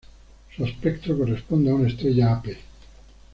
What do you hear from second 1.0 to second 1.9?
corresponde a una